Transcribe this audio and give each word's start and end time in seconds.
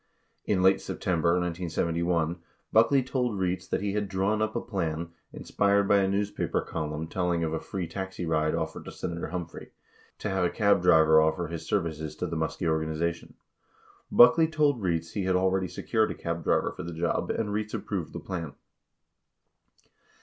1 0.45 0.57
* 0.57 0.57
In 0.57 0.63
late 0.63 0.81
September 0.81 1.29
1971, 1.33 2.37
Buckley 2.73 3.03
told 3.03 3.37
Rietz 3.37 3.69
that 3.69 3.81
he 3.81 3.93
had 3.93 4.09
drawn 4.09 4.41
up 4.41 4.55
a 4.55 4.59
plan, 4.59 5.09
inspired 5.31 5.87
by 5.87 5.97
a 5.97 6.07
newspaper 6.07 6.61
column 6.61 7.05
telling 7.05 7.43
of 7.43 7.53
a 7.53 7.59
free 7.59 7.87
taxi 7.87 8.25
ride 8.25 8.55
of 8.55 8.73
fered 8.73 8.85
to 8.85 8.91
Senator 8.91 9.27
Humphrey, 9.27 9.65
15 10.17 10.17
to 10.17 10.29
have 10.31 10.43
a 10.43 10.49
cab 10.49 10.81
driver 10.81 11.21
offer 11.21 11.49
his 11.49 11.67
services 11.67 12.15
to 12.15 12.25
the 12.25 12.35
Muskie 12.35 12.65
organization. 12.67 13.35
Buckley 14.11 14.47
told 14.47 14.81
Rietz 14.81 15.13
he 15.13 15.25
had 15.25 15.35
already 15.35 15.67
secured 15.67 16.09
a 16.09 16.15
cab 16.15 16.43
driver 16.43 16.71
for 16.71 16.81
the 16.81 16.93
job, 16.93 17.29
and 17.29 17.49
Rietz 17.53 17.75
approved 17.75 18.11
the 18.13 18.19
plan. 18.19 18.55